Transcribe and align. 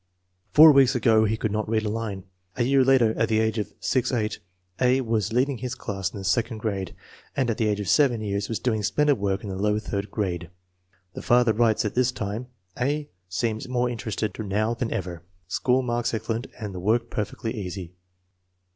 Four 0.49 0.71
weeks 0.71 0.95
ago 0.95 1.25
he 1.25 1.37
could 1.37 1.51
not 1.51 1.69
read 1.69 1.85
a 1.85 1.89
line." 1.89 2.23
A 2.55 2.63
year 2.63 2.83
later, 2.83 3.13
at 3.19 3.29
the 3.29 3.39
age 3.39 3.59
of 3.59 3.71
6 3.79 4.11
8, 4.11 4.39
A. 4.79 5.01
was 5.01 5.31
leading 5.31 5.59
his 5.59 5.75
class 5.75 6.11
in 6.11 6.17
the 6.17 6.25
second 6.25 6.57
grade, 6.57 6.95
and 7.37 7.51
at 7.51 7.59
the 7.59 7.67
age 7.67 7.79
of 7.79 7.87
7 7.87 8.19
years 8.19 8.49
was 8.49 8.57
doing 8.57 8.81
splendid 8.81 9.19
work 9.19 9.43
in 9.43 9.51
the 9.51 9.55
low 9.55 9.77
third 9.77 10.09
grade. 10.09 10.49
The 11.13 11.21
father 11.21 11.53
writes 11.53 11.85
at 11.85 11.93
this 11.93 12.11
time," 12.11 12.47
A. 12.81 13.09
seems 13.29 13.69
more 13.69 13.91
interested 13.91 14.35
now 14.39 14.73
than 14.73 14.91
ever. 14.91 15.21
School 15.47 15.83
marks 15.83 16.15
excellent 16.15 16.47
and 16.59 16.73
the 16.73 16.79
work 16.79 17.11
perfectly 17.11 17.53
easy." 17.53 17.93